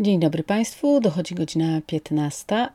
Dzień 0.00 0.20
dobry 0.20 0.42
Państwu, 0.42 1.00
dochodzi 1.00 1.34
godzina 1.34 1.80
15 1.86 2.68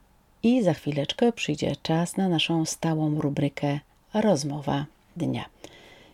i 0.44 0.64
za 0.64 0.73
chwileczkę 0.73 1.31
przyjdzie 1.31 1.76
czas 1.84 2.18
na 2.18 2.30
naszą 2.30 2.65
stałą 2.65 3.22
rubrykę 3.22 3.80
Rozmowa 4.13 4.86
Dnia. 5.18 5.46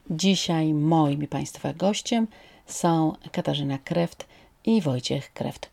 Dzisiaj 0.09 0.73
moim 0.73 1.23
i 1.23 1.27
Państwa 1.27 1.73
gościem 1.73 2.27
są 2.65 3.13
Katarzyna 3.31 3.77
Kreft 3.77 4.27
i 4.65 4.81
Wojciech 4.81 5.33
Kreft, 5.33 5.69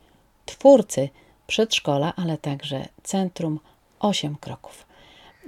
twórcy 0.47 1.09
przedszkola, 1.47 2.13
ale 2.17 2.39
także 2.39 2.89
Centrum 3.03 3.61
8 4.01 4.37
Kroków. 4.37 4.87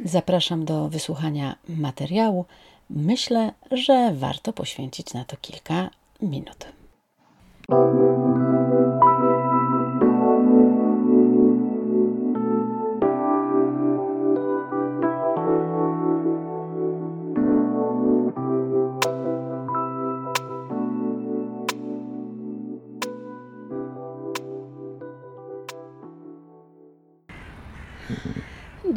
Zapraszam 0.04 0.64
do 0.64 0.88
wysłuchania 0.88 1.56
materiału. 1.68 2.44
Myślę, 2.90 3.52
że 3.70 4.12
warto 4.14 4.52
poświęcić 4.52 5.14
na 5.14 5.24
to 5.24 5.36
kilka 5.36 5.90
minut. 6.22 6.66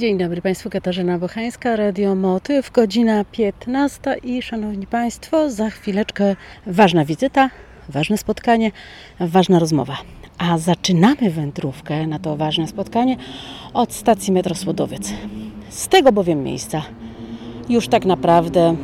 Dzień 0.01 0.17
dobry 0.17 0.41
Państwu, 0.41 0.69
Katarzyna 0.69 1.19
Bochańska, 1.19 1.75
Radio 1.75 2.15
Motyw, 2.15 2.71
godzina 2.71 3.25
15 3.31 4.15
i 4.23 4.41
Szanowni 4.41 4.87
Państwo, 4.87 5.49
za 5.49 5.69
chwileczkę 5.69 6.35
ważna 6.65 7.05
wizyta, 7.05 7.49
ważne 7.89 8.17
spotkanie, 8.17 8.71
ważna 9.19 9.59
rozmowa. 9.59 9.97
A 10.37 10.57
zaczynamy 10.57 11.29
wędrówkę 11.29 12.07
na 12.07 12.19
to 12.19 12.37
ważne 12.37 12.67
spotkanie 12.67 13.17
od 13.73 13.93
stacji 13.93 14.33
metro 14.33 14.55
Słodowiec. 14.55 15.13
Z 15.69 15.87
tego 15.87 16.11
bowiem 16.11 16.43
miejsca 16.43 16.81
już 17.69 17.87
tak 17.87 18.05
naprawdę 18.05 18.75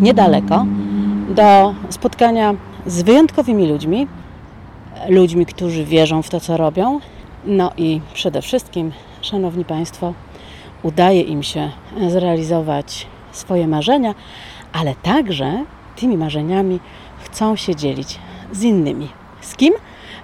niedaleko 0.00 0.66
do 1.28 1.74
spotkania 1.90 2.54
z 2.86 3.02
wyjątkowymi 3.02 3.68
ludźmi, 3.68 4.06
ludźmi, 5.08 5.46
którzy 5.46 5.84
wierzą 5.84 6.22
w 6.22 6.30
to, 6.30 6.40
co 6.40 6.56
robią, 6.56 7.00
no 7.44 7.72
i 7.76 8.00
przede 8.14 8.42
wszystkim 8.42 8.92
Szanowni 9.22 9.64
Państwo, 9.64 10.14
udaje 10.82 11.20
im 11.20 11.42
się 11.42 11.70
zrealizować 12.08 13.06
swoje 13.32 13.68
marzenia, 13.68 14.14
ale 14.72 14.94
także 14.94 15.64
tymi 15.96 16.16
marzeniami 16.16 16.80
chcą 17.18 17.56
się 17.56 17.76
dzielić 17.76 18.18
z 18.52 18.62
innymi. 18.62 19.08
Z 19.40 19.56
kim? 19.56 19.74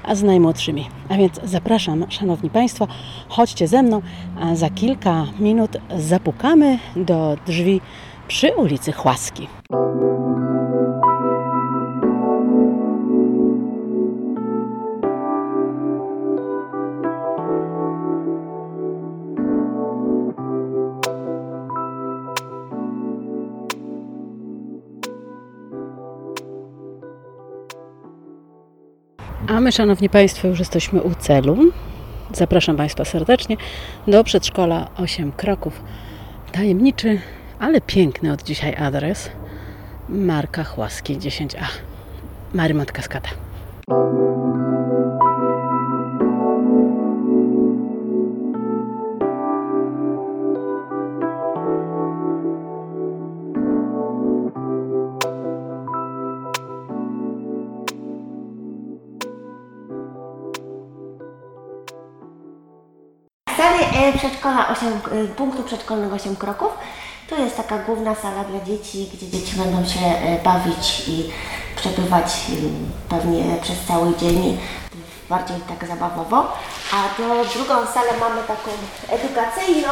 A 0.03 0.15
z 0.15 0.23
najmłodszymi. 0.23 0.89
A 1.09 1.17
więc 1.17 1.41
zapraszam, 1.45 2.07
Szanowni 2.09 2.51
Państwo, 2.51 2.89
chodźcie 3.29 3.69
ze 3.69 3.83
mną, 3.83 4.03
a 4.41 4.55
za 4.55 4.71
kilka 4.71 5.27
minut 5.39 5.77
zapukamy 5.97 6.79
do 6.97 7.37
drzwi 7.47 7.81
przy 8.29 8.55
ulicy 8.57 8.93
Chłaski. 8.93 9.49
A 29.47 29.61
my, 29.61 29.73
Szanowni 29.73 30.09
Państwo, 30.09 30.49
już 30.49 30.59
jesteśmy 30.59 31.03
u 31.03 31.15
celu. 31.15 31.57
Zapraszam 32.33 32.77
Państwa 32.77 33.05
serdecznie 33.05 33.57
do 34.07 34.25
przedszkola 34.25 34.89
8 34.97 35.33
kroków. 35.33 35.83
Tajemniczy, 36.53 37.21
ale 37.59 37.81
piękny 37.81 38.33
od 38.33 38.43
dzisiaj 38.43 38.77
adres. 38.77 39.31
Marka 40.09 40.65
Chłaski 40.65 41.17
10A. 41.17 41.65
Marymont 42.55 42.93
Kaskada. 42.93 43.29
Sali 43.91 44.48
e, 63.77 64.19
przedszkola 64.19 64.69
8, 64.69 64.89
e, 64.89 65.27
punktu 65.27 65.63
przedszkolnego 65.63 66.15
8 66.17 66.37
kroków. 66.37 66.69
To 67.29 67.37
jest 67.37 67.57
taka 67.57 67.79
główna 67.79 68.15
sala 68.15 68.45
dla 68.45 68.61
dzieci, 68.61 69.11
gdzie 69.15 69.29
dzieci 69.29 69.57
będą 69.57 69.89
się 69.89 70.01
e, 70.01 70.43
bawić 70.43 71.09
i 71.09 71.31
przebywać 71.77 72.47
mm, 72.51 72.91
pewnie 73.09 73.57
przez 73.63 73.77
cały 73.89 74.17
dzień 74.17 74.59
bardziej 75.29 75.57
tak 75.69 75.89
zabawowo. 75.89 76.53
A 76.93 77.21
do 77.21 77.45
drugą 77.45 77.75
salę 77.75 78.13
mamy 78.21 78.43
taką 78.43 78.71
edukacyjną, 79.09 79.91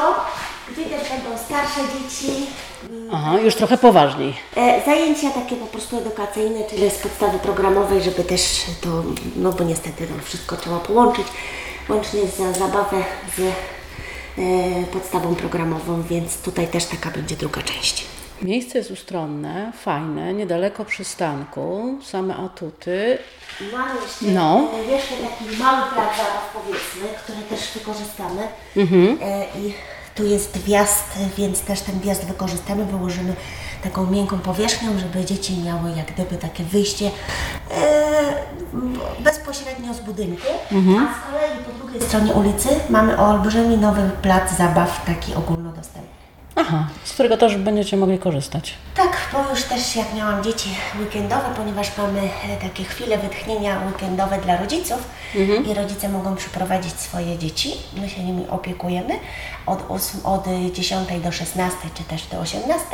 też 0.74 1.08
będą 1.08 1.38
starsze 1.44 1.80
dzieci. 1.80 2.46
Aha, 3.12 3.40
już 3.40 3.54
trochę 3.54 3.78
poważniej. 3.78 4.34
E, 4.56 4.82
Zajęcia 4.86 5.30
takie 5.30 5.56
po 5.56 5.66
prostu 5.66 5.98
edukacyjne, 5.98 6.64
czyli 6.70 6.90
z 6.90 6.94
podstawy 6.98 7.38
programowej, 7.38 8.02
żeby 8.02 8.24
też 8.24 8.64
to, 8.80 8.88
no 9.36 9.52
bo 9.52 9.64
niestety 9.64 10.06
to 10.06 10.24
wszystko 10.24 10.56
trzeba 10.56 10.78
połączyć, 10.78 11.26
łącznie 11.88 12.20
za 12.38 12.52
zabawę 12.52 12.96
z 13.36 13.40
e, 13.40 14.84
podstawą 14.92 15.34
programową, 15.34 16.02
więc 16.02 16.36
tutaj 16.38 16.68
też 16.68 16.84
taka 16.84 17.10
będzie 17.10 17.36
druga 17.36 17.62
część. 17.62 18.04
Miejsce 18.42 18.78
jest 18.78 18.90
ustronne, 18.90 19.72
fajne, 19.82 20.34
niedaleko 20.34 20.84
przystanku, 20.84 21.98
same 22.04 22.36
atuty. 22.36 23.18
Mamy 23.72 23.94
jeszcze, 24.02 24.24
No. 24.26 24.68
e, 24.88 24.92
jeszcze 24.92 25.14
taki 25.14 25.56
mały 25.62 25.82
plac 25.94 26.16
zabaw 26.16 26.54
powiedzmy, 26.54 27.18
który 27.24 27.38
też 27.42 27.72
wykorzystamy. 27.74 28.42
E, 29.22 29.44
I 29.60 29.74
tu 30.16 30.24
jest 30.24 30.58
wjazd, 30.58 31.04
więc 31.36 31.60
też 31.60 31.80
ten 31.80 32.00
wjazd 32.00 32.24
wykorzystamy, 32.24 32.84
wyłożymy 32.84 33.34
taką 33.82 34.06
miękką 34.06 34.38
powierzchnią, 34.38 34.98
żeby 34.98 35.24
dzieci 35.24 35.58
miały 35.58 35.90
jak 35.96 36.12
gdyby 36.12 36.36
takie 36.36 36.64
wyjście 36.64 37.10
e, 37.70 38.34
bezpośrednio 39.20 39.94
z 39.94 40.00
budynku. 40.00 40.46
A 41.00 41.14
z 41.14 41.32
kolei 41.32 41.64
po 41.64 41.84
drugiej 41.84 42.02
stronie 42.08 42.32
ulicy 42.32 42.68
mamy 42.90 43.18
olbrzymi 43.18 43.76
nowy 43.76 44.10
plac 44.22 44.56
zabaw, 44.56 45.04
taki 45.06 45.34
ogólnodostępny. 45.34 45.55
Aha, 46.68 46.86
z 47.04 47.12
którego 47.12 47.36
też 47.36 47.56
będziecie 47.56 47.96
mogli 47.96 48.18
korzystać. 48.18 48.74
Tak, 48.94 49.16
bo 49.32 49.50
już 49.50 49.62
też 49.62 49.96
jak 49.96 50.14
miałam 50.14 50.44
dzieci 50.44 50.68
weekendowe, 51.00 51.44
ponieważ 51.56 51.96
mamy 51.98 52.20
e, 52.20 52.56
takie 52.56 52.84
chwile 52.84 53.18
wytchnienia 53.18 53.80
weekendowe 53.86 54.38
dla 54.38 54.56
rodziców 54.56 54.98
i 55.70 55.74
rodzice 55.74 56.08
mogą 56.08 56.36
przyprowadzić 56.36 56.92
swoje 56.92 57.38
dzieci, 57.38 57.72
my 58.00 58.08
się 58.08 58.24
nimi 58.24 58.48
opiekujemy 58.48 59.14
od, 59.66 59.78
8, 59.88 60.26
od 60.26 60.44
10 60.72 61.08
do 61.24 61.32
16 61.32 61.78
czy 61.94 62.04
też 62.04 62.26
do 62.26 62.38
18, 62.40 62.84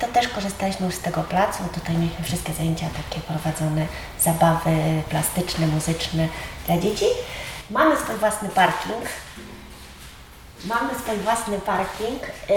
to 0.00 0.06
też 0.06 0.28
korzystaliśmy 0.28 0.86
już 0.86 0.94
z 0.94 1.00
tego 1.00 1.22
placu. 1.22 1.62
Tutaj 1.74 1.96
mieliśmy 1.96 2.24
wszystkie 2.24 2.52
zajęcia 2.52 2.86
takie 2.86 3.20
prowadzone, 3.20 3.86
zabawy 4.20 4.70
plastyczne, 5.10 5.66
muzyczne 5.66 6.28
dla 6.66 6.78
dzieci. 6.78 7.04
Mamy 7.70 7.96
swój 7.96 8.16
własny 8.16 8.48
parking, 8.48 9.02
Mamy 10.64 10.94
swój 10.94 11.16
własny 11.16 11.58
parking, 11.58 12.22
yy, 12.48 12.56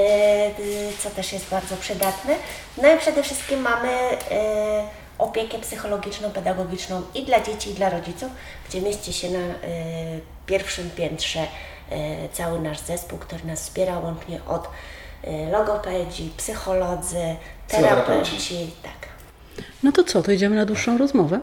yy, 0.65 0.93
co 0.99 1.09
też 1.09 1.33
jest 1.33 1.49
bardzo 1.49 1.77
przydatne. 1.77 2.35
No 2.81 2.95
i 2.95 2.99
przede 2.99 3.23
wszystkim 3.23 3.61
mamy 3.61 3.91
yy, 3.91 4.37
opiekę 5.17 5.59
psychologiczną, 5.59 6.31
pedagogiczną 6.31 7.01
i 7.15 7.25
dla 7.25 7.41
dzieci, 7.41 7.69
i 7.69 7.73
dla 7.73 7.89
rodziców, 7.89 8.29
gdzie 8.69 8.81
mieści 8.81 9.13
się 9.13 9.29
na 9.29 9.39
pierwszym 10.45 10.89
piętrze 10.89 11.47
cały 12.33 12.59
nasz 12.59 12.79
zespół, 12.79 13.19
który 13.19 13.45
nas 13.45 13.61
wspiera 13.61 13.99
łącznie 13.99 14.39
od 14.47 14.67
logopedzi, 15.51 16.31
psycholodzy, 16.37 17.35
terapeuci. 17.67 18.71
Tak. 18.83 19.09
No 19.83 19.91
to 19.91 20.03
co, 20.03 20.23
to 20.23 20.31
idziemy 20.31 20.55
na 20.55 20.65
dłuższą 20.65 20.97
rozmowę? 20.97 21.39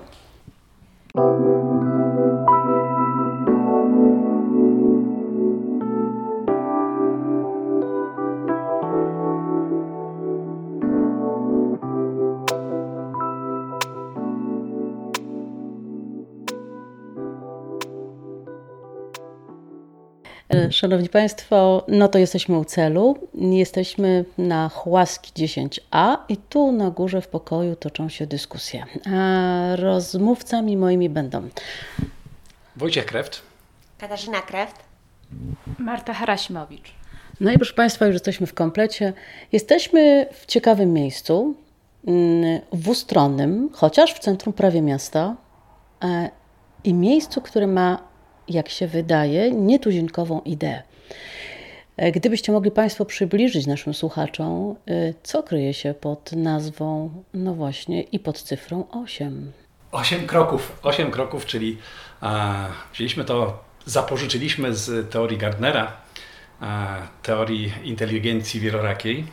Szanowni 20.70 21.08
Państwo, 21.08 21.84
no 21.88 22.08
to 22.08 22.19
jesteśmy 22.19 22.58
u 22.58 22.64
celu. 22.64 23.19
Jesteśmy 23.34 24.25
na 24.38 24.69
Chłaski 24.69 25.32
10A 25.32 26.17
i 26.28 26.37
tu 26.37 26.72
na 26.72 26.90
górze 26.90 27.22
w 27.22 27.28
pokoju 27.28 27.76
toczą 27.76 28.08
się 28.08 28.26
dyskusje. 28.26 28.87
A 29.12 29.76
rozmówcami 29.76 30.76
moimi 30.76 31.08
będą 31.08 31.49
Wojciech 32.76 33.06
Kreft. 33.06 33.43
Katarzyna 33.99 34.40
Kreft. 34.40 34.76
Marta 35.78 36.14
Harasimowicz. 36.14 36.94
No 37.40 37.50
i 37.50 37.56
proszę 37.56 37.75
Państwa, 37.75 38.06
już 38.06 38.14
jesteśmy 38.14 38.46
w 38.46 38.55
komplecie. 38.55 39.12
Jesteśmy 39.52 40.26
w 40.32 40.46
ciekawym 40.46 40.93
miejscu, 40.93 41.55
mm, 42.06 42.61
dwustronnym, 42.73 43.70
chociaż 43.73 44.14
w 44.14 44.19
centrum 44.19 44.52
prawie 44.52 44.82
miasta 44.82 45.37
e, 46.05 46.31
i 46.84 46.94
miejscu, 46.94 47.40
które 47.40 47.66
ma, 47.66 48.09
jak 48.50 48.69
się 48.69 48.87
wydaje, 48.87 49.50
nietuzinkową 49.50 50.41
ideę. 50.41 50.82
E, 51.97 52.12
gdybyście 52.12 52.52
mogli 52.52 52.70
Państwo 52.70 53.05
przybliżyć 53.05 53.67
naszym 53.67 53.94
słuchaczom, 53.94 54.76
e, 54.87 55.14
co 55.23 55.43
kryje 55.43 55.75
się 55.75 55.94
pod 55.94 56.32
nazwą, 56.32 57.11
no 57.35 57.55
właśnie, 57.55 58.02
i 58.02 58.19
pod 58.19 58.43
cyfrą 58.43 58.85
8. 58.91 59.52
Osiem 59.93 60.26
kroków. 60.26 60.79
Osiem 60.82 61.11
kroków, 61.11 61.47
czyli 61.47 61.79
a, 62.20 62.67
wzięliśmy 62.93 63.25
to, 63.25 63.64
zapożyczyliśmy 63.87 64.75
z 64.75 65.11
teorii 65.11 65.38
Gardnera, 65.38 65.97
a, 66.61 66.97
teorii 67.23 67.73
inteligencji 67.85 68.61
wielorakiej. 68.61 69.26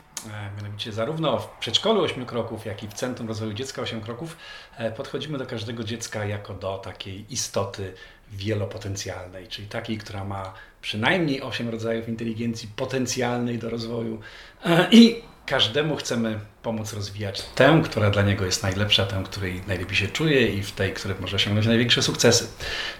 Mianowicie 0.57 0.91
zarówno 0.91 1.37
w 1.37 1.57
przedszkolu 1.59 2.01
8 2.01 2.25
kroków, 2.25 2.65
jak 2.65 2.83
i 2.83 2.87
w 2.87 2.93
Centrum 2.93 3.27
Rozwoju 3.27 3.53
Dziecka 3.53 3.81
8 3.81 4.01
kroków 4.01 4.37
e, 4.77 4.91
podchodzimy 4.91 5.37
do 5.37 5.45
każdego 5.45 5.83
dziecka 5.83 6.25
jako 6.25 6.53
do 6.53 6.77
takiej 6.77 7.33
istoty 7.33 7.93
wielopotencjalnej, 8.31 9.47
czyli 9.47 9.67
takiej, 9.67 9.97
która 9.97 10.23
ma 10.23 10.53
przynajmniej 10.81 11.41
8 11.41 11.69
rodzajów 11.69 12.09
inteligencji 12.09 12.69
potencjalnej 12.75 13.57
do 13.57 13.69
rozwoju 13.69 14.19
e, 14.65 14.87
i 14.91 15.21
każdemu 15.45 15.95
chcemy 15.95 16.39
pomóc 16.63 16.93
rozwijać 16.93 17.41
tę, 17.55 17.81
która 17.83 18.09
dla 18.09 18.21
niego 18.21 18.45
jest 18.45 18.63
najlepsza, 18.63 19.05
tę, 19.05 19.23
której 19.25 19.61
najlepiej 19.67 19.95
się 19.95 20.07
czuje 20.07 20.47
i 20.47 20.63
w 20.63 20.71
tej, 20.71 20.93
której 20.93 21.17
może 21.21 21.35
osiągnąć 21.35 21.67
największe 21.67 22.01
sukcesy. 22.01 22.47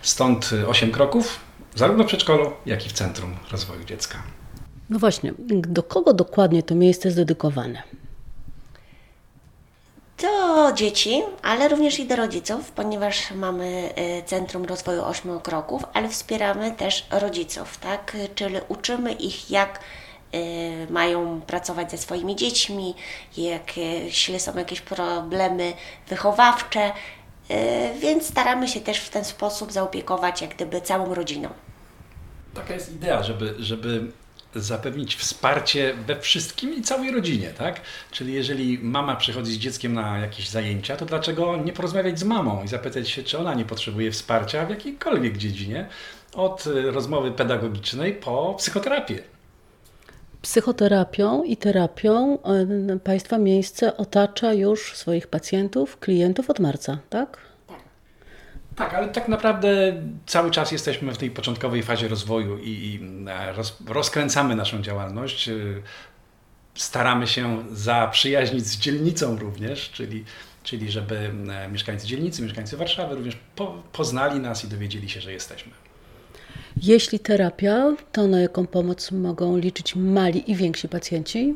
Stąd 0.01 0.50
8 0.68 0.91
kroków, 0.91 1.39
zarówno 1.75 2.03
w 2.03 2.07
przedszkolu, 2.07 2.51
jak 2.65 2.85
i 2.85 2.89
w 2.89 2.94
Centrum 2.94 3.35
Rozwoju 3.51 3.83
Dziecka. 3.83 4.23
No 4.89 5.00
właśnie, 5.00 5.33
do 5.50 5.83
kogo 5.83 6.13
dokładnie 6.13 6.63
to 6.63 6.75
miejsce 6.75 7.07
jest 7.07 7.18
dedykowane? 7.18 7.83
Do 10.22 10.72
dzieci, 10.75 11.24
ale 11.44 11.68
również 11.68 12.00
i 12.00 12.06
do 12.08 12.16
rodziców, 12.16 12.72
ponieważ 12.72 13.31
mamy 13.31 13.94
y, 14.19 14.24
Centrum 14.25 14.66
Rozwoju 14.66 15.04
Ośmiu 15.04 15.40
Kroków, 15.40 15.84
ale 15.94 16.10
wspieramy 16.10 16.72
też 16.72 17.06
rodziców, 17.12 17.78
tak? 17.78 18.18
Czyli 18.36 18.56
uczymy 18.68 19.12
ich, 19.14 19.52
jak 19.52 19.80
y, 20.36 20.88
mają 20.90 21.42
pracować 21.42 21.92
ze 21.92 21.98
swoimi 21.98 22.36
dziećmi, 22.36 22.96
jak, 23.38 23.78
jeśli 23.78 24.40
są 24.40 24.58
jakieś 24.58 24.81
problemy 24.81 25.74
wychowawcze, 26.08 26.92
y, 27.52 27.54
więc 28.00 28.28
staramy 28.28 28.68
się 28.68 28.81
też 28.81 29.00
w 29.00 29.10
ten 29.10 29.25
sposób 29.25 29.72
zaopiekować 29.72 30.42
jak 30.42 30.56
gdyby 30.56 30.81
całą 30.81 31.14
rodziną. 31.14 31.50
Taka 32.54 32.74
jest 32.74 32.92
idea, 32.94 33.24
żeby, 33.24 33.56
żeby 33.60 34.12
zapewnić 34.59 35.15
wsparcie 35.15 35.94
we 36.07 36.19
wszystkim 36.19 36.75
i 36.75 36.81
całej 36.81 37.12
rodzinie, 37.12 37.50
tak? 37.57 37.81
Czyli 38.12 38.33
jeżeli 38.33 38.80
mama 38.80 39.15
przychodzi 39.15 39.51
z 39.51 39.57
dzieckiem 39.57 39.94
na 39.94 40.18
jakieś 40.18 40.50
zajęcia, 40.50 40.95
to 40.95 41.06
dlaczego 41.06 41.57
nie 41.57 41.74
porozmawiać 41.74 42.19
z 42.19 42.24
mamą 42.24 42.63
i 42.63 42.68
zapytać 42.68 43.09
się, 43.09 43.24
czy 43.24 43.38
ona 43.38 43.54
nie 43.54 43.65
potrzebuje 43.65 44.12
wsparcia 44.12 44.65
w 44.65 44.69
jakiejkolwiek 44.69 45.38
dziedzinie, 45.38 45.88
od 46.33 46.68
y, 46.68 46.92
rozmowy 46.92 47.31
pedagogicznej 47.31 48.13
po 48.13 48.56
psychoterapię. 48.57 49.19
Psychoterapią 50.42 51.44
i 51.44 51.57
terapią 51.57 52.38
e, 52.44 53.00
Państwa 53.00 53.38
miejsce 53.38 53.98
otacza 53.98 54.54
już 54.54 54.95
swoich 54.95 55.27
pacjentów, 55.27 56.00
klientów 56.00 56.50
od 56.50 56.59
marca, 56.59 56.98
tak? 57.09 57.46
Tak, 58.77 58.94
ale 58.94 59.07
tak 59.07 59.27
naprawdę 59.27 60.03
cały 60.25 60.51
czas 60.51 60.71
jesteśmy 60.71 61.13
w 61.13 61.18
tej 61.18 61.31
początkowej 61.31 61.83
fazie 61.83 62.07
rozwoju 62.07 62.57
i, 62.57 63.00
e, 63.27 63.53
roz, 63.53 63.77
rozkręcamy 63.88 64.56
naszą 64.56 64.81
działalność. 64.81 65.50
Y, 65.50 65.81
Staramy 66.75 67.27
się 67.27 67.63
zaprzyjaźnić 67.71 68.65
z 68.65 68.77
dzielnicą 68.77 69.39
również, 69.39 69.89
czyli, 69.89 70.24
czyli 70.63 70.91
żeby 70.91 71.31
e, 71.50 71.68
mieszkańcy 71.69 72.07
dzielnicy, 72.07 72.41
mieszkańcy 72.41 72.77
Warszawy 72.77 73.15
również 73.15 73.38
po, 73.56 73.83
poznali 73.91 74.39
nas 74.39 74.65
i 74.65 74.68
dowiedzieli 74.68 75.09
się, 75.09 75.21
że 75.21 75.33
jesteśmy. 75.33 75.71
Jeśli 76.83 77.19
terapia, 77.19 77.95
to 78.12 78.27
na 78.27 78.39
jaką 78.39 78.68
pomoc 78.68 79.12
mogą 79.12 79.57
liczyć 79.57 79.95
mali 79.95 80.51
i 80.51 80.56
więksi 80.56 80.89
pacjenci? 80.89 81.56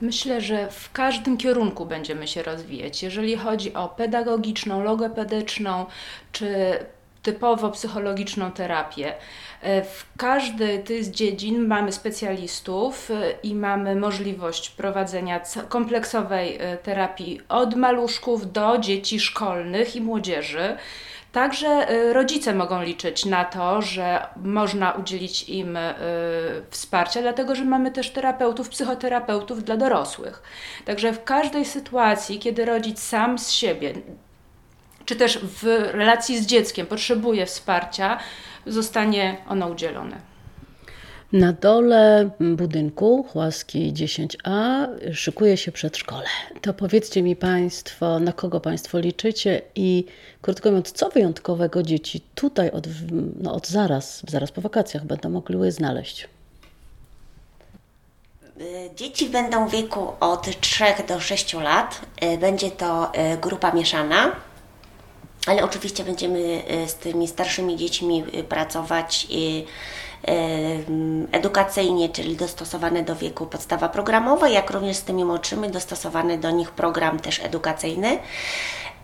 Myślę, 0.00 0.40
że 0.40 0.70
w 0.70 0.92
każdym 0.92 1.36
kierunku 1.36 1.86
będziemy 1.86 2.28
się 2.28 2.42
rozwijać. 2.42 3.02
Jeżeli 3.02 3.36
chodzi 3.36 3.74
o 3.74 3.88
pedagogiczną, 3.88 4.82
logopedyczną 4.82 5.86
czy 6.32 6.78
typowo 7.22 7.70
psychologiczną 7.70 8.52
terapię. 8.52 9.14
E, 9.62 9.82
W 9.82 10.06
każdej 10.16 10.84
z 11.04 11.10
dziedzin 11.10 11.66
mamy 11.66 11.92
specjalistów 11.92 13.10
e, 13.10 13.30
i 13.42 13.54
mamy 13.54 13.96
możliwość 13.96 14.70
prowadzenia 14.70 15.40
kompleksowej 15.68 16.56
e, 16.60 16.76
terapii 16.76 17.40
od 17.48 17.74
maluszków 17.74 18.52
do 18.52 18.78
dzieci 18.78 19.20
szkolnych 19.20 19.96
i 19.96 20.00
młodzieży. 20.00 20.76
Także 21.38 21.68
e, 21.68 22.12
rodzice 22.12 22.54
mogą 22.54 22.82
liczyć 22.82 23.24
na 23.24 23.44
to, 23.44 23.82
że 23.82 24.26
można 24.36 24.92
udzielić 24.92 25.48
im 25.48 25.76
e, 25.76 25.94
wsparcia, 26.70 27.22
dlatego 27.22 27.54
że 27.54 27.64
mamy 27.64 27.90
też 27.90 28.10
terapeutów, 28.10 28.68
psychoterapeutów 28.68 29.64
dla 29.64 29.76
dorosłych. 29.76 30.42
Także 30.84 31.12
w 31.12 31.24
każdej 31.24 31.64
sytuacji, 31.64 32.38
kiedy 32.38 32.64
rodzic 32.64 33.00
sam 33.00 33.38
z 33.38 33.50
siebie 33.50 33.94
czy 35.04 35.16
też 35.16 35.38
w 35.38 35.64
relacji 35.92 36.38
z 36.38 36.46
dzieckiem 36.46 36.86
potrzebuje 36.86 37.46
wsparcia, 37.46 38.18
zostanie 38.66 39.36
ono 39.48 39.68
udzielone. 39.68 40.16
Na 41.32 41.52
dole 41.52 42.30
budynku 42.40 43.26
Chłaski 43.32 43.92
10A 43.92 44.86
szykuje 45.12 45.56
się 45.56 45.72
przedszkole. 45.72 46.24
To 46.60 46.74
powiedzcie 46.74 47.22
mi 47.22 47.36
Państwo, 47.36 48.20
na 48.20 48.32
kogo 48.32 48.60
Państwo 48.60 48.98
liczycie 48.98 49.62
i 49.74 50.04
krótko 50.42 50.68
mówiąc, 50.68 50.92
co 50.92 51.08
wyjątkowego 51.08 51.82
dzieci 51.82 52.20
tutaj 52.34 52.70
od, 52.70 52.86
no 53.40 53.54
od 53.54 53.68
zaraz, 53.68 54.22
zaraz 54.28 54.52
po 54.52 54.60
wakacjach 54.60 55.04
będą 55.04 55.30
mogły 55.30 55.72
znaleźć? 55.72 56.28
Dzieci 58.96 59.28
będą 59.28 59.68
w 59.68 59.72
wieku 59.72 60.12
od 60.20 60.60
3 60.60 60.84
do 61.08 61.20
6 61.20 61.54
lat. 61.54 62.00
Będzie 62.40 62.70
to 62.70 63.12
y, 63.34 63.36
grupa 63.36 63.72
mieszana, 63.72 64.32
ale 65.46 65.64
oczywiście 65.64 66.04
będziemy 66.04 66.62
y, 66.84 66.88
z 66.88 66.94
tymi 66.94 67.28
starszymi 67.28 67.76
dziećmi 67.76 68.24
y, 68.34 68.44
pracować 68.44 69.26
edukacyjnie, 71.32 72.08
czyli 72.08 72.36
dostosowane 72.36 73.02
do 73.02 73.16
wieku 73.16 73.46
podstawa 73.46 73.88
programowa, 73.88 74.48
jak 74.48 74.70
również 74.70 74.96
z 74.96 75.02
tymi 75.02 75.24
młodszymi 75.24 75.70
dostosowany 75.70 76.38
do 76.38 76.50
nich 76.50 76.70
program 76.70 77.20
też 77.20 77.40
edukacyjny. 77.44 78.18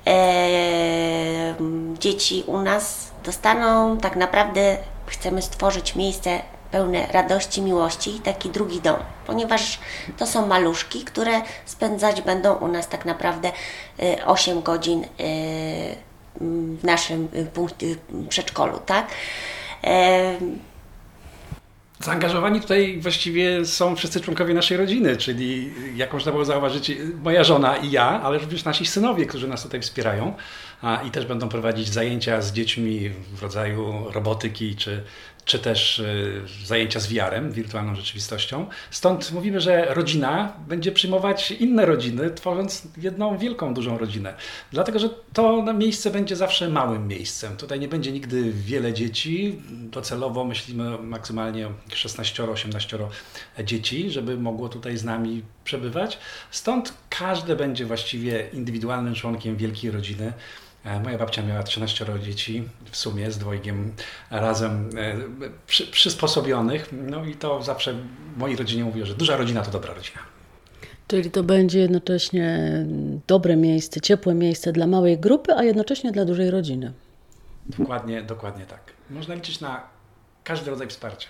E, 0.07 1.55
Dzieci 1.99 2.45
u 2.47 2.59
nas 2.59 3.11
dostaną 3.25 3.99
tak 3.99 4.17
naprawdę, 4.17 4.77
chcemy 5.07 5.43
stworzyć 5.43 5.97
miejsce 5.97 6.41
pełne 6.71 7.07
radości, 7.07 7.63
miłości 7.63 8.17
i 8.17 8.21
taki 8.21 8.51
drugi 8.51 8.81
dom, 8.81 8.97
ponieważ 9.27 9.79
to 10.19 10.27
są 10.27 10.47
maluszki, 10.47 11.05
które 11.05 11.43
spędzać 11.65 12.23
będą 12.23 12.55
u 12.55 12.69
nas 12.69 12.89
tak 12.89 13.05
naprawdę 13.05 13.53
y, 14.03 14.25
8 14.27 14.63
godzin 14.63 15.05
y, 15.05 15.09
mm, 16.41 16.77
w 16.77 16.85
naszym 16.85 17.29
y, 17.35 18.27
przedszkolu, 18.29 18.79
tak? 18.87 19.07
Zaangażowani 22.05 22.61
tutaj 22.61 22.99
właściwie 23.01 23.67
są 23.67 23.97
wszyscy 23.97 24.21
członkowie 24.21 24.55
naszej 24.55 24.77
rodziny, 24.77 25.17
czyli 25.17 25.71
jak 25.97 26.13
można 26.13 26.33
było 26.33 26.45
zauważyć, 26.45 26.93
moja 27.23 27.45
żona 27.45 27.77
i 27.77 27.91
ja, 27.91 28.23
ale 28.23 28.39
również 28.39 28.65
nasi 28.65 28.87
synowie, 28.87 29.27
którzy 29.27 29.49
nas 29.49 29.63
tutaj 29.63 29.81
wspierają 29.81 30.35
i 31.07 31.11
też 31.11 31.27
będą 31.27 31.49
prowadzić 31.49 31.89
zajęcia 31.89 32.43
z 32.43 32.53
dziećmi 32.53 33.11
w 33.33 33.43
rodzaju 33.43 34.11
robotyki 34.13 34.77
czy, 34.77 35.05
czy 35.45 35.59
też 35.59 35.99
y, 35.99 36.43
zajęcia 36.65 37.01
z 37.01 37.07
VR-em, 37.07 37.53
wirtualną 37.53 37.95
rzeczywistością. 37.95 38.67
Stąd 38.91 39.33
mówimy, 39.33 39.61
że 39.61 39.95
rodzina 39.95 40.53
będzie 40.69 40.93
przyjmować 40.93 41.51
inne 41.51 41.87
rodziny, 41.87 42.31
tworząc 42.31 42.89
jedną 42.97 43.39
wielką, 43.39 43.75
dużą 43.75 43.99
rodzinę. 43.99 44.35
Dlatego, 44.73 44.99
że 44.99 45.09
to 45.33 45.73
miejsce 45.73 46.11
będzie 46.11 46.37
zawsze 46.37 46.69
małym 46.69 47.09
miejscem. 47.09 47.57
Tutaj 47.57 47.81
nie 47.81 47.89
będzie 47.89 48.13
nigdy 48.13 48.53
wiele 48.53 48.93
dzieci. 48.93 49.63
Docelowo 49.71 50.45
myślimy 50.45 50.99
maksymalnie 50.99 51.67
o 51.67 51.71
16-18 51.91 53.09
dzieci, 53.65 54.11
żeby 54.11 54.37
mogło 54.37 54.69
tutaj 54.69 54.97
z 54.97 55.05
nami 55.05 55.43
przebywać. 55.65 56.19
Stąd 56.51 56.95
każde 57.09 57.57
będzie 57.57 57.87
właściwie 57.87 58.49
indywidualnym 58.53 59.15
członkiem 59.15 59.57
wielkiej 59.57 59.91
rodziny. 59.91 60.33
E, 60.85 61.01
Moja 61.01 61.19
babcia 61.19 61.43
miała 61.43 61.63
13 61.63 62.07
dzieci 62.23 62.69
w 62.91 62.97
sumie 62.97 63.31
z 63.31 63.39
dwojgiem 63.39 63.93
razem 64.31 64.91
e, 64.97 65.15
przy, 65.67 65.87
przysposobionych. 65.87 66.89
No 66.93 67.25
i 67.25 67.35
to 67.35 67.63
zawsze 67.63 67.95
mojej 68.37 68.57
rodzinie 68.57 68.85
mówię, 68.85 69.07
że 69.07 69.15
duża 69.15 69.37
rodzina 69.37 69.63
to 69.63 69.71
dobra 69.71 69.95
rodzina. 69.95 70.19
Czyli 71.09 71.31
to 71.31 71.43
będzie 71.43 71.79
jednocześnie 71.79 72.71
dobre 73.27 73.57
miejsce, 73.57 74.01
ciepłe 74.01 74.35
miejsce 74.35 74.73
dla 74.73 74.87
małej 74.87 75.19
grupy, 75.19 75.55
a 75.55 75.65
jednocześnie 75.65 76.13
dla 76.13 76.25
dużej 76.25 76.51
rodziny. 76.51 76.93
Dokładnie, 77.79 78.23
dokładnie 78.23 78.67
tak. 78.67 78.81
Można 79.11 79.35
liczyć 79.35 79.61
na 79.61 79.83
każdy 80.45 80.71
rodzaj 80.71 80.89
wsparcia. 80.89 81.29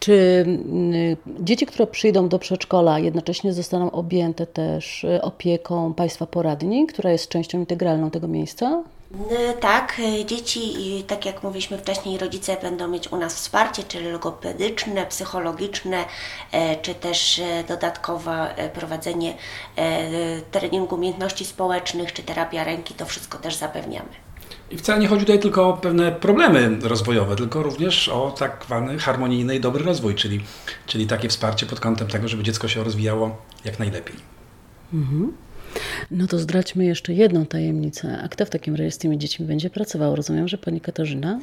Czy 0.00 0.12
y, 0.12 1.16
dzieci, 1.40 1.66
które 1.66 1.86
przyjdą 1.86 2.28
do 2.28 2.38
przedszkola, 2.38 2.98
jednocześnie 2.98 3.52
zostaną 3.52 3.90
objęte 3.90 4.46
też 4.46 5.04
y, 5.04 5.22
opieką 5.22 5.94
państwa 5.94 6.26
poradni, 6.26 6.86
która 6.86 7.10
jest 7.10 7.28
częścią 7.28 7.58
integralną 7.58 8.10
tego 8.10 8.28
miejsca? 8.28 8.82
Tak, 9.60 10.00
dzieci, 10.24 10.74
tak 11.06 11.26
jak 11.26 11.42
mówiliśmy 11.42 11.78
wcześniej, 11.78 12.18
rodzice 12.18 12.56
będą 12.62 12.88
mieć 12.88 13.12
u 13.12 13.16
nas 13.16 13.34
wsparcie, 13.34 13.82
czyli 13.82 14.10
logopedyczne, 14.10 15.06
psychologiczne, 15.06 16.04
e, 16.52 16.76
czy 16.76 16.94
też 16.94 17.38
e, 17.38 17.64
dodatkowe 17.64 18.56
e, 18.56 18.68
prowadzenie 18.68 19.34
treningu 20.50 20.94
umiejętności 20.94 21.44
społecznych, 21.44 22.12
czy 22.12 22.22
terapia 22.22 22.64
ręki, 22.64 22.94
to 22.94 23.06
wszystko 23.06 23.38
też 23.38 23.54
zapewniamy. 23.54 24.27
I 24.70 24.76
wcale 24.76 25.00
nie 25.00 25.08
chodzi 25.08 25.24
tutaj 25.24 25.40
tylko 25.40 25.68
o 25.68 25.76
pewne 25.76 26.12
problemy 26.12 26.78
rozwojowe, 26.82 27.36
tylko 27.36 27.62
również 27.62 28.08
o 28.08 28.34
tak 28.38 28.62
zwany 28.66 28.98
harmonijny 28.98 29.56
i 29.56 29.60
dobry 29.60 29.84
rozwój, 29.84 30.14
czyli, 30.14 30.40
czyli 30.86 31.06
takie 31.06 31.28
wsparcie 31.28 31.66
pod 31.66 31.80
kątem 31.80 32.08
tego, 32.08 32.28
żeby 32.28 32.42
dziecko 32.42 32.68
się 32.68 32.84
rozwijało 32.84 33.42
jak 33.64 33.78
najlepiej. 33.78 34.16
Mhm. 34.92 35.32
No 36.10 36.26
to 36.26 36.38
zdradźmy 36.38 36.84
jeszcze 36.84 37.12
jedną 37.12 37.46
tajemnicę. 37.46 38.20
A 38.24 38.28
kto 38.28 38.46
w 38.46 38.50
takim 38.50 38.76
tymi 39.00 39.18
dziećmi 39.18 39.46
będzie 39.46 39.70
pracował? 39.70 40.16
Rozumiem, 40.16 40.48
że 40.48 40.58
pani 40.58 40.80
Katarzyna? 40.80 41.40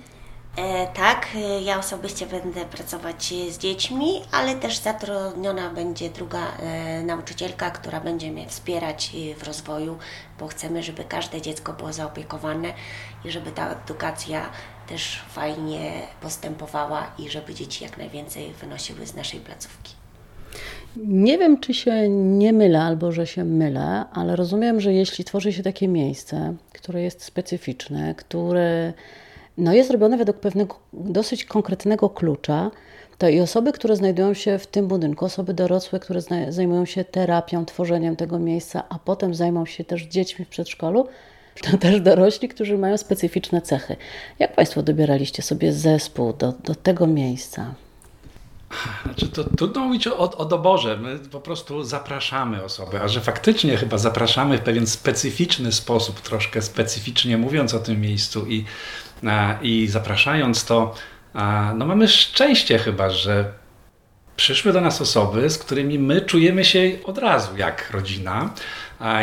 E, 0.57 0.87
tak, 0.87 1.27
e, 1.35 1.61
ja 1.61 1.79
osobiście 1.79 2.25
będę 2.27 2.65
pracować 2.65 3.33
z 3.49 3.57
dziećmi, 3.57 4.07
ale 4.31 4.55
też 4.55 4.77
zatrudniona 4.77 5.69
będzie 5.69 6.09
druga 6.09 6.57
e, 6.57 7.03
nauczycielka, 7.03 7.71
która 7.71 8.01
będzie 8.01 8.31
mnie 8.31 8.47
wspierać 8.47 9.11
w 9.37 9.43
rozwoju, 9.43 9.97
bo 10.39 10.47
chcemy, 10.47 10.83
żeby 10.83 11.03
każde 11.03 11.41
dziecko 11.41 11.73
było 11.73 11.93
zaopiekowane 11.93 12.73
i 13.25 13.31
żeby 13.31 13.51
ta 13.51 13.69
edukacja 13.71 14.49
też 14.87 15.21
fajnie 15.29 16.01
postępowała 16.21 17.11
i 17.19 17.29
żeby 17.29 17.53
dzieci 17.53 17.83
jak 17.83 17.97
najwięcej 17.97 18.53
wynosiły 18.53 19.07
z 19.07 19.15
naszej 19.15 19.39
placówki. 19.39 19.93
Nie 20.97 21.37
wiem, 21.37 21.59
czy 21.59 21.73
się 21.73 22.09
nie 22.09 22.53
mylę 22.53 22.81
albo 22.83 23.11
że 23.11 23.27
się 23.27 23.43
mylę, 23.43 24.05
ale 24.13 24.35
rozumiem, 24.35 24.81
że 24.81 24.93
jeśli 24.93 25.25
tworzy 25.25 25.53
się 25.53 25.63
takie 25.63 25.87
miejsce, 25.87 26.55
które 26.73 27.01
jest 27.01 27.23
specyficzne, 27.23 28.15
które 28.15 28.93
no 29.57 29.73
jest 29.73 29.91
robione 29.91 30.17
według 30.17 30.39
pewnego 30.39 30.75
dosyć 30.93 31.45
konkretnego 31.45 32.09
klucza, 32.09 32.71
to 33.17 33.29
i 33.29 33.41
osoby, 33.41 33.71
które 33.71 33.95
znajdują 33.95 34.33
się 34.33 34.59
w 34.59 34.67
tym 34.67 34.87
budynku, 34.87 35.25
osoby 35.25 35.53
dorosłe, 35.53 35.99
które 35.99 36.21
zajmują 36.49 36.85
się 36.85 37.05
terapią, 37.05 37.65
tworzeniem 37.65 38.15
tego 38.15 38.39
miejsca, 38.39 38.83
a 38.89 38.99
potem 38.99 39.35
zajmą 39.35 39.65
się 39.65 39.83
też 39.83 40.03
dziećmi 40.03 40.45
w 40.45 40.49
przedszkolu, 40.49 41.07
to 41.71 41.77
też 41.77 42.01
dorośli, 42.01 42.49
którzy 42.49 42.77
mają 42.77 42.97
specyficzne 42.97 43.61
cechy. 43.61 43.95
Jak 44.39 44.55
Państwo 44.55 44.83
dobieraliście 44.83 45.43
sobie 45.43 45.73
zespół 45.73 46.33
do, 46.33 46.51
do 46.51 46.75
tego 46.75 47.07
miejsca? 47.07 47.73
Znaczy 49.03 49.27
to 49.27 49.43
trudno 49.43 49.81
mówić 49.85 50.07
o, 50.07 50.37
o 50.37 50.45
doborze. 50.45 50.97
My 50.97 51.19
po 51.19 51.39
prostu 51.39 51.83
zapraszamy 51.83 52.63
osoby, 52.63 53.01
a 53.01 53.07
że 53.07 53.21
faktycznie 53.21 53.77
chyba 53.77 53.97
zapraszamy 53.97 54.57
w 54.57 54.61
pewien 54.61 54.87
specyficzny 54.87 55.71
sposób, 55.71 56.21
troszkę 56.21 56.61
specyficznie 56.61 57.37
mówiąc 57.37 57.73
o 57.73 57.79
tym 57.79 58.01
miejscu 58.01 58.45
i, 58.47 58.65
i 59.61 59.87
zapraszając 59.87 60.65
to, 60.65 60.95
no 61.75 61.85
mamy 61.85 62.07
szczęście 62.07 62.77
chyba, 62.79 63.09
że 63.09 63.51
przyszły 64.35 64.73
do 64.73 64.81
nas 64.81 65.01
osoby, 65.01 65.49
z 65.49 65.57
którymi 65.57 65.99
my 65.99 66.21
czujemy 66.21 66.65
się 66.65 66.91
od 67.03 67.17
razu 67.17 67.57
jak 67.57 67.91
rodzina, 67.91 68.49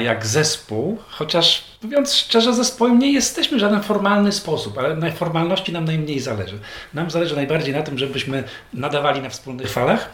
jak 0.05 0.27
zespół, 0.27 0.99
chociaż 1.09 1.65
mówiąc 1.83 2.15
szczerze, 2.15 2.55
zespołem 2.55 2.99
nie 2.99 3.13
jesteśmy 3.13 3.57
w 3.57 3.61
żaden 3.61 3.83
formalny 3.83 4.33
sposób, 4.33 4.79
ale 4.79 4.97
na 4.97 5.11
formalności 5.11 5.73
nam 5.73 5.85
najmniej 5.85 6.21
zależy. 6.21 6.59
Nam 6.95 7.11
zależy 7.11 7.37
najbardziej 7.37 7.75
na 7.75 7.83
tym, 7.83 7.99
żebyśmy 7.99 8.45
nadawali 8.75 9.21
na 9.23 9.29
wspólnych 9.29 9.71
falach, 9.71 10.11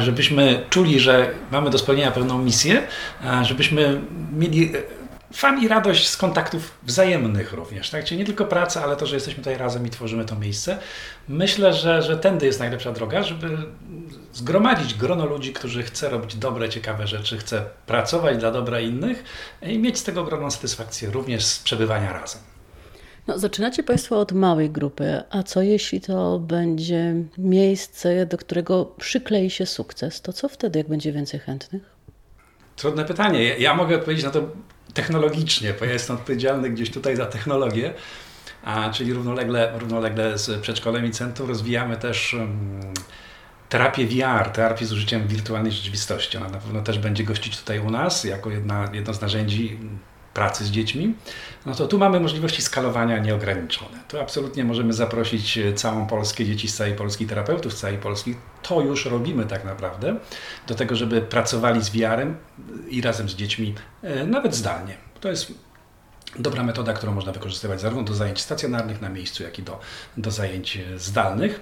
żebyśmy 0.00 0.64
czuli, 0.70 1.00
że 1.00 1.30
mamy 1.50 1.70
do 1.70 1.78
spełnienia 1.78 2.10
pewną 2.10 2.38
misję, 2.38 2.82
żebyśmy 3.42 4.00
mieli 4.32 4.72
fan 5.32 5.62
i 5.64 5.68
radość 5.68 6.08
z 6.08 6.16
kontaktów 6.16 6.78
wzajemnych 6.82 7.52
również. 7.52 7.90
Tak? 7.90 8.04
Czyli 8.04 8.18
nie 8.18 8.24
tylko 8.24 8.44
praca, 8.44 8.84
ale 8.84 8.96
to, 8.96 9.06
że 9.06 9.16
jesteśmy 9.16 9.38
tutaj 9.38 9.58
razem 9.58 9.86
i 9.86 9.90
tworzymy 9.90 10.24
to 10.24 10.36
miejsce. 10.36 10.78
Myślę, 11.28 11.72
że, 11.72 12.02
że 12.02 12.16
tędy 12.16 12.46
jest 12.46 12.60
najlepsza 12.60 12.92
droga, 12.92 13.22
żeby 13.22 13.58
zgromadzić 14.32 14.94
grono 14.94 15.26
ludzi, 15.26 15.52
którzy 15.52 15.82
chce 15.82 16.08
robić 16.08 16.34
dobre, 16.36 16.68
ciekawe 16.68 17.06
rzeczy, 17.06 17.38
chce 17.38 17.64
pracować 17.86 18.38
dla 18.38 18.50
dobra 18.50 18.80
innych 18.80 19.24
i 19.62 19.78
mieć 19.78 19.98
z 19.98 20.04
tego 20.04 20.20
ogromną 20.20 20.50
satysfakcję 20.50 21.10
również 21.10 21.44
z 21.44 21.58
przebywania 21.58 22.12
razem. 22.12 22.40
No, 23.26 23.38
zaczynacie 23.38 23.82
Państwo 23.82 24.20
od 24.20 24.32
małej 24.32 24.70
grupy, 24.70 25.22
a 25.30 25.42
co 25.42 25.62
jeśli 25.62 26.00
to 26.00 26.38
będzie 26.38 27.14
miejsce, 27.38 28.26
do 28.26 28.38
którego 28.38 28.84
przyklei 28.84 29.50
się 29.50 29.66
sukces? 29.66 30.20
To 30.20 30.32
co 30.32 30.48
wtedy, 30.48 30.78
jak 30.78 30.88
będzie 30.88 31.12
więcej 31.12 31.40
chętnych? 31.40 31.82
Trudne 32.76 33.04
pytanie. 33.04 33.44
Ja 33.58 33.74
mogę 33.74 33.96
odpowiedzieć 33.96 34.24
na 34.24 34.30
to 34.30 34.48
technologicznie, 34.94 35.74
bo 35.78 35.84
ja 35.84 35.92
jestem 35.92 36.16
odpowiedzialny 36.16 36.70
gdzieś 36.70 36.90
tutaj 36.90 37.16
za 37.16 37.26
technologię, 37.26 37.94
a, 38.64 38.90
czyli 38.90 39.12
równolegle, 39.12 39.78
równolegle 39.78 40.38
z 40.38 40.60
przedszkolem 40.60 41.06
i 41.06 41.10
centrum 41.10 41.48
rozwijamy 41.48 41.96
też 41.96 42.34
um, 42.34 42.80
terapię 43.68 44.06
VR, 44.06 44.50
terapię 44.50 44.86
z 44.86 44.92
użyciem 44.92 45.28
wirtualnej 45.28 45.72
rzeczywistości. 45.72 46.36
Ona 46.36 46.48
na 46.48 46.58
pewno 46.58 46.82
też 46.82 46.98
będzie 46.98 47.24
gościć 47.24 47.58
tutaj 47.58 47.78
u 47.78 47.90
nas 47.90 48.24
jako 48.24 48.50
jedna, 48.50 48.88
jedno 48.92 49.14
z 49.14 49.20
narzędzi 49.20 49.78
pracy 50.34 50.64
z 50.64 50.70
dziećmi, 50.70 51.14
no 51.66 51.74
to 51.74 51.86
tu 51.86 51.98
mamy 51.98 52.20
możliwości 52.20 52.62
skalowania 52.62 53.18
nieograniczone. 53.18 53.98
Tu 54.08 54.20
absolutnie 54.20 54.64
możemy 54.64 54.92
zaprosić 54.92 55.58
całą 55.74 56.06
Polskę, 56.06 56.44
dzieci 56.44 56.68
z 56.68 56.76
całej 56.76 56.94
Polski, 56.94 57.26
terapeutów 57.26 57.72
z 57.72 57.80
całej 57.80 57.98
Polski. 57.98 58.34
To 58.62 58.80
już 58.80 59.06
robimy 59.06 59.46
tak 59.46 59.64
naprawdę, 59.64 60.16
do 60.66 60.74
tego, 60.74 60.96
żeby 60.96 61.20
pracowali 61.20 61.84
z 61.84 61.88
VR-em 61.88 62.36
i 62.88 63.00
razem 63.00 63.28
z 63.28 63.34
dziećmi, 63.34 63.74
e, 64.02 64.26
nawet 64.26 64.54
zdalnie. 64.54 64.94
To 65.20 65.28
jest 65.28 65.52
dobra 66.38 66.62
metoda, 66.62 66.92
którą 66.92 67.12
można 67.12 67.32
wykorzystywać 67.32 67.80
zarówno 67.80 68.02
do 68.04 68.14
zajęć 68.14 68.40
stacjonarnych 68.40 69.00
na 69.00 69.08
miejscu, 69.08 69.42
jak 69.42 69.58
i 69.58 69.62
do, 69.62 69.80
do 70.16 70.30
zajęć 70.30 70.78
zdalnych. 70.96 71.60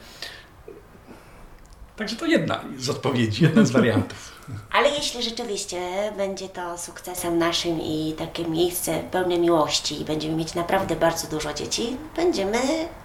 Także 1.99 2.17
to 2.17 2.26
jedna 2.26 2.64
z 2.78 2.90
odpowiedzi, 2.90 3.45
jeden 3.45 3.67
z 3.67 3.71
wariantów. 3.71 4.33
Ale 4.76 4.88
jeśli 4.88 5.23
rzeczywiście 5.23 5.78
będzie 6.17 6.49
to 6.49 6.78
sukcesem 6.78 7.38
naszym 7.38 7.81
i 7.81 8.14
takie 8.19 8.45
miejsce 8.45 9.02
pełne 9.11 9.38
miłości 9.38 10.00
i 10.00 10.05
będziemy 10.05 10.37
mieć 10.37 10.55
naprawdę 10.55 10.97
bardzo 10.97 11.28
dużo 11.28 11.55
dzieci, 11.55 11.97
będziemy 12.17 12.59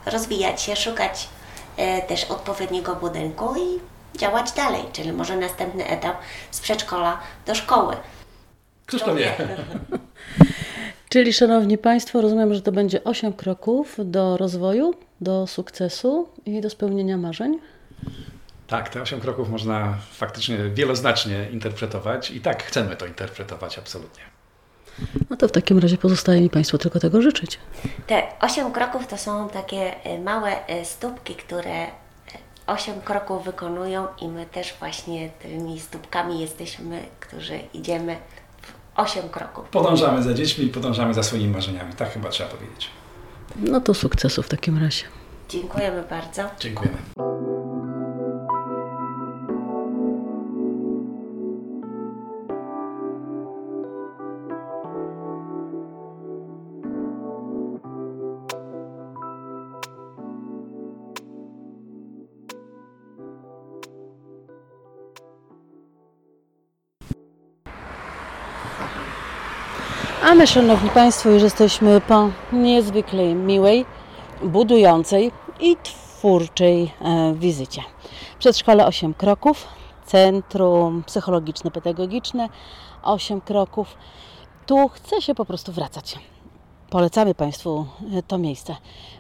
rozwijać 0.06 0.62
się, 0.62 0.76
szukać 0.76 1.28
e, 1.78 2.02
też 2.02 2.24
odpowiedniego 2.24 2.96
budynku 2.96 3.56
i 3.56 3.80
działać 4.20 4.52
dalej, 4.52 4.84
czyli 4.94 5.14
może 5.14 5.38
następny 5.38 5.88
etap 5.88 6.18
z 6.52 6.60
przedszkola 6.60 7.20
do 7.46 7.56
szkoły. 7.56 7.96
Któż 8.86 9.02
to 9.02 9.16
wie? 9.16 9.34
Czyli, 11.10 11.34
Szanowni 11.34 11.78
Państwo, 11.78 12.22
rozumiem, 12.22 12.54
że 12.54 12.62
to 12.62 12.72
będzie 12.72 13.04
8 13.04 13.34
kroków 13.34 13.96
do 14.06 14.38
rozwoju, 14.38 14.94
do 15.22 15.48
sukcesu 15.48 16.30
i 16.46 16.62
do 16.62 16.70
spełnienia 16.70 17.18
marzeń? 17.18 17.60
Tak, 18.74 18.90
te 18.90 19.02
osiem 19.02 19.20
kroków 19.20 19.50
można 19.50 19.98
faktycznie 20.12 20.58
wieloznacznie 20.58 21.50
interpretować 21.52 22.32
i 22.32 22.42
tak 22.42 22.64
chcemy 22.64 22.96
to 22.96 23.06
interpretować 23.06 23.80
absolutnie. 23.80 24.24
No 25.30 25.38
to 25.38 25.48
w 25.48 25.52
takim 25.52 25.80
razie 25.80 25.98
pozostaje 25.98 26.42
mi 26.42 26.50
Państwu 26.50 26.78
tylko 26.78 27.00
tego 27.00 27.22
życzyć. 27.22 27.60
Te 28.08 28.24
osiem 28.42 28.72
kroków 28.72 29.08
to 29.08 29.18
są 29.18 29.50
takie 29.50 30.04
e, 30.04 30.20
małe 30.20 30.68
e, 30.68 30.86
stópki, 30.86 31.36
które 31.36 31.84
e, 31.84 31.90
osiem 32.68 33.02
kroków 33.02 33.46
wykonują 33.46 34.08
i 34.22 34.28
my 34.28 34.46
też 34.46 34.74
właśnie 34.80 35.30
tymi 35.30 35.80
stópkami 35.80 36.40
jesteśmy, 36.40 37.00
którzy 37.20 37.60
idziemy 37.74 38.18
w 38.62 39.00
osiem 39.00 39.30
kroków. 39.30 39.70
Podążamy 39.70 40.24
za 40.24 40.34
dziećmi 40.34 40.66
i 40.66 40.70
podążamy 40.70 41.14
za 41.14 41.24
swoimi 41.24 41.54
marzeniami. 41.54 41.94
Tak 41.94 42.14
chyba 42.14 42.30
trzeba 42.30 42.50
powiedzieć. 42.50 42.90
No 43.58 43.82
to 43.82 43.94
sukcesu 43.94 44.44
w 44.44 44.50
takim 44.50 44.84
razie. 44.84 45.04
Dziękujemy 45.50 46.04
bardzo. 46.10 46.42
Dziękujemy. 46.60 47.33
A 70.26 70.36
my, 70.36 70.48
Szanowni 70.48 70.90
Państwo, 70.90 71.30
już 71.30 71.44
jesteśmy 71.44 72.02
po 72.02 72.30
niezwykle 72.54 73.36
miłej, 73.36 73.86
budującej 74.44 75.32
i 75.60 75.76
twórczej 75.84 76.92
e, 77.02 77.34
wizycie. 77.34 77.82
Przedszkole 78.40 78.86
8 78.86 79.14
kroków, 79.14 79.68
Centrum 80.06 81.04
Psychologiczne-Pedagogiczne 81.08 82.50
8 83.04 83.42
kroków. 83.42 83.98
Tu 84.66 84.88
chce 84.88 85.22
się 85.22 85.36
po 85.36 85.46
prostu 85.46 85.72
wracać. 85.72 86.20
polecamy 86.90 87.36
Państwu 87.36 87.86
to 88.28 88.38
miejsce, 88.38 88.76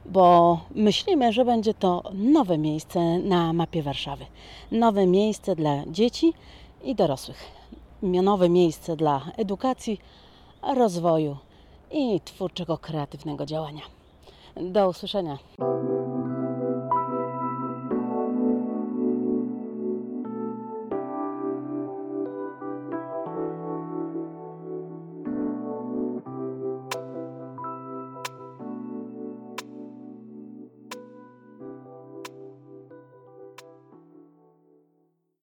bo 0.06 0.60
myślimy, 0.76 1.34
że 1.34 1.46
będzie 1.46 1.74
to 1.74 2.04
nowe 2.14 2.58
miejsce 2.58 3.00
na 3.20 3.54
mapie 3.54 3.84
Warszawy. 3.84 4.26
Nowe 4.72 5.08
miejsce 5.08 5.56
dla 5.56 5.86
dzieci 5.88 6.34
i 6.84 6.96
dorosłych. 6.96 7.52
Nowe 8.02 8.50
miejsce 8.50 8.96
dla 8.96 9.22
edukacji, 9.38 10.00
rozwoju 10.76 11.38
i 11.92 12.22
twórczego, 12.26 12.78
kreatywnego 12.78 13.46
działania. 13.46 13.82
Do 14.62 14.90
usłyszenia. 14.90 15.38